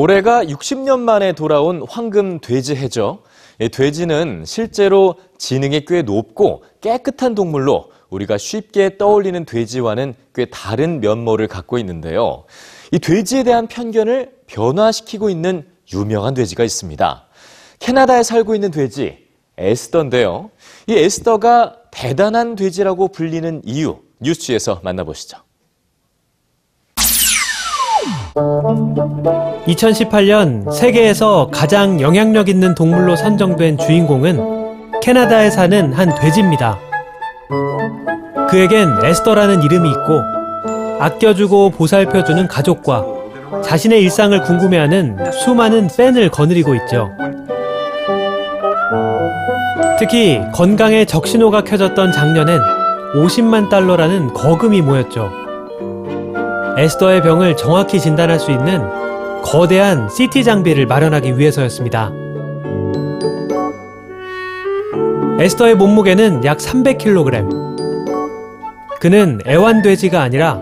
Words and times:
올해가 0.00 0.42
60년 0.42 1.00
만에 1.00 1.34
돌아온 1.34 1.84
황금 1.86 2.40
돼지 2.40 2.74
해죠. 2.74 3.22
이 3.60 3.68
돼지는 3.68 4.44
실제로 4.46 5.16
지능이 5.36 5.84
꽤 5.84 6.00
높고 6.00 6.64
깨끗한 6.80 7.34
동물로 7.34 7.90
우리가 8.08 8.38
쉽게 8.38 8.96
떠올리는 8.96 9.44
돼지와는 9.44 10.14
꽤 10.34 10.46
다른 10.46 11.00
면모를 11.02 11.48
갖고 11.48 11.76
있는데요. 11.76 12.44
이 12.92 12.98
돼지에 12.98 13.42
대한 13.42 13.66
편견을 13.66 14.32
변화시키고 14.46 15.28
있는 15.28 15.66
유명한 15.92 16.32
돼지가 16.32 16.64
있습니다. 16.64 17.26
캐나다에 17.78 18.22
살고 18.22 18.54
있는 18.54 18.70
돼지 18.70 19.18
에스더인데요. 19.58 20.50
이 20.86 20.94
에스더가 20.94 21.76
대단한 21.90 22.56
돼지라고 22.56 23.08
불리는 23.08 23.60
이유 23.66 23.98
뉴스에서 24.20 24.80
만나보시죠. 24.82 25.49
2018년 29.66 30.70
세계에서 30.72 31.48
가장 31.52 32.00
영향력 32.00 32.48
있는 32.48 32.74
동물로 32.74 33.16
선정된 33.16 33.78
주인공은 33.78 35.00
캐나다에 35.02 35.50
사는 35.50 35.92
한 35.92 36.14
돼지입니다. 36.14 36.78
그에겐 38.48 38.88
에스더라는 39.04 39.62
이름이 39.62 39.88
있고 39.90 40.20
아껴주고 41.00 41.70
보살펴주는 41.70 42.46
가족과 42.46 43.04
자신의 43.64 44.02
일상을 44.02 44.40
궁금해하는 44.42 45.32
수많은 45.32 45.88
팬을 45.96 46.30
거느리고 46.30 46.74
있죠. 46.76 47.10
특히 49.98 50.40
건강에 50.52 51.04
적신호가 51.04 51.62
켜졌던 51.62 52.12
작년엔 52.12 52.58
50만 53.14 53.68
달러라는 53.68 54.32
거금이 54.32 54.82
모였죠. 54.82 55.39
에스더의 56.78 57.22
병을 57.22 57.56
정확히 57.56 58.00
진단할 58.00 58.38
수 58.38 58.50
있는 58.50 58.82
거대한 59.42 60.08
CT 60.08 60.44
장비를 60.44 60.86
마련하기 60.86 61.38
위해서였습니다. 61.38 62.12
에스더의 65.40 65.74
몸무게는 65.74 66.44
약 66.44 66.58
300kg. 66.58 67.70
그는 69.00 69.40
애완돼지가 69.46 70.20
아니라 70.20 70.60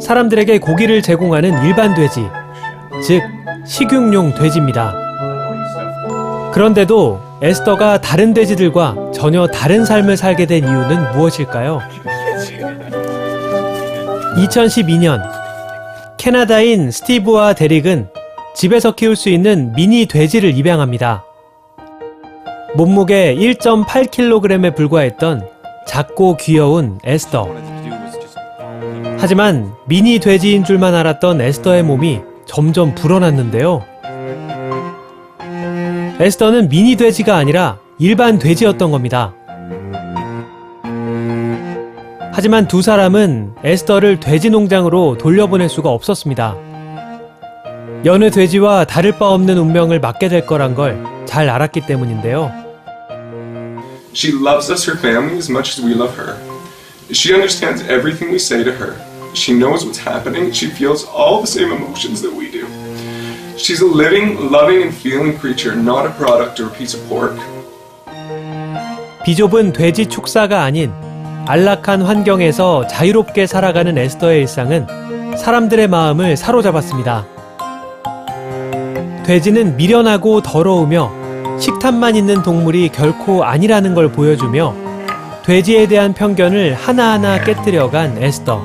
사람들에게 0.00 0.58
고기를 0.58 1.02
제공하는 1.02 1.64
일반 1.64 1.94
돼지, 1.94 2.26
즉 3.06 3.22
식육용 3.66 4.34
돼지입니다. 4.34 4.94
그런데도 6.52 7.20
에스더가 7.42 8.00
다른 8.00 8.32
돼지들과 8.32 8.96
전혀 9.12 9.46
다른 9.46 9.84
삶을 9.84 10.16
살게 10.16 10.46
된 10.46 10.64
이유는 10.64 11.12
무엇일까요? 11.12 11.80
2012년 14.36 15.33
캐나다인 16.24 16.90
스티브와 16.90 17.52
데릭은 17.52 18.08
집에서 18.54 18.94
키울 18.94 19.14
수 19.14 19.28
있는 19.28 19.74
미니 19.74 20.06
돼지를 20.06 20.56
입양합니다. 20.56 21.22
몸무게 22.76 23.36
1.8kg에 23.36 24.74
불과했던 24.74 25.46
작고 25.86 26.38
귀여운 26.38 26.98
에스더. 27.04 27.54
하지만 29.18 29.74
미니 29.84 30.18
돼지인 30.18 30.64
줄만 30.64 30.94
알았던 30.94 31.42
에스더의 31.42 31.82
몸이 31.82 32.20
점점 32.46 32.94
불어났는데요. 32.94 33.84
에스더는 36.20 36.70
미니 36.70 36.96
돼지가 36.96 37.36
아니라 37.36 37.76
일반 37.98 38.38
돼지였던 38.38 38.90
겁니다. 38.90 39.34
하지만 42.36 42.66
두 42.66 42.82
사람은 42.82 43.54
에스더를 43.62 44.18
돼지 44.18 44.50
농장으로 44.50 45.16
돌려보낼 45.18 45.68
수가 45.68 45.90
없었습니다. 45.90 46.56
여느 48.04 48.30
돼지와 48.30 48.84
다를 48.84 49.12
바 49.12 49.28
없는 49.30 49.56
운명을 49.56 50.00
맞게 50.00 50.28
될 50.28 50.44
거란 50.44 50.74
걸 50.74 51.14
잘 51.26 51.48
알았기 51.48 51.80
때문인데요. 51.86 52.52
She 54.14 54.32
loves 54.32 54.70
us, 54.70 54.88
her 54.88 54.96
family, 54.98 55.36
as 55.36 55.50
much 55.50 55.74
as 55.74 55.82
we 55.84 55.94
love 55.94 56.14
her. 56.16 56.36
She 57.10 57.34
understands 57.34 57.82
everything 57.90 58.30
we 58.30 58.38
say 58.38 58.62
to 58.62 58.70
her. 58.70 58.94
She 59.34 59.52
knows 59.52 59.84
what's 59.84 59.98
happening. 59.98 60.52
She 60.52 60.70
feels 60.70 61.04
all 61.10 61.40
the 61.42 61.50
same 61.50 61.72
emotions 61.72 62.22
that 62.22 62.30
we 62.30 62.50
do. 62.52 62.66
She's 63.58 63.80
a 63.82 63.86
living, 63.86 64.50
loving, 64.50 64.82
and 64.82 64.94
feeling 64.94 65.36
creature, 65.38 65.74
not 65.74 66.06
a 66.06 66.10
product 66.14 66.60
or 66.60 66.70
a 66.70 66.74
piece 66.76 66.94
of 66.94 67.02
pork. 67.08 67.34
비좁은 69.24 69.72
돼지 69.72 70.06
축사가 70.06 70.62
아닌 70.62 70.92
안락한 71.46 72.00
환경에서 72.02 72.86
자유롭게 72.86 73.46
살아가는 73.46 73.98
에스더의 73.98 74.40
일상은 74.40 74.86
사람들의 75.36 75.88
마음을 75.88 76.38
사로잡았습니다. 76.38 77.26
돼지는 79.24 79.76
미련하고 79.76 80.40
더러우며 80.40 81.58
식탐만 81.58 82.16
있는 82.16 82.42
동물이 82.42 82.88
결코 82.90 83.44
아니라는 83.44 83.94
걸 83.94 84.10
보여주며 84.10 84.74
돼지에 85.44 85.86
대한 85.86 86.14
편견을 86.14 86.74
하나하나 86.74 87.42
깨뜨려간 87.44 88.22
에스더. 88.22 88.62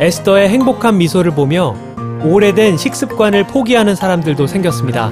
에스더의 0.00 0.50
행복한 0.50 0.98
미소를 0.98 1.30
보며 1.30 1.74
오래된 2.22 2.76
식습관을 2.76 3.46
포기하는 3.46 3.94
사람들도 3.94 4.46
생겼습니다. 4.46 5.10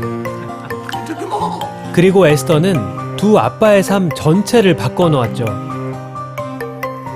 그리고 1.93 2.27
에스더는 2.27 3.02
두 3.23 3.39
아빠의 3.39 3.85
삶 3.85 4.11
전체를 4.11 4.75
바꿔놓았죠. 4.75 5.45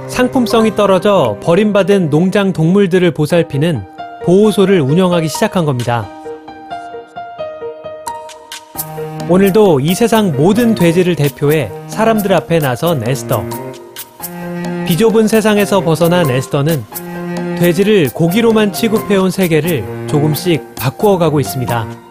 상품성이 0.06 0.76
떨어져 0.76 1.36
버림받은 1.42 2.10
농장 2.10 2.52
동물들을 2.52 3.10
보살피는 3.10 3.82
보호소를 4.24 4.80
운영하기 4.82 5.26
시작한 5.26 5.64
겁니다. 5.64 6.08
오늘도 9.28 9.80
이 9.80 9.96
세상 9.96 10.30
모든 10.30 10.76
돼지를 10.76 11.16
대표해 11.16 11.72
사람들 11.88 12.32
앞에 12.34 12.60
나선 12.60 13.02
에스더. 13.04 13.42
비좁은 14.86 15.26
세상에서 15.26 15.80
벗어난 15.80 16.30
에스더는 16.30 16.84
돼지를 17.58 18.10
고기로만 18.14 18.72
취급해온 18.72 19.32
세계를 19.32 20.06
조금씩 20.06 20.76
바꾸어 20.76 21.18
가고 21.18 21.40
있습니다. 21.40 22.05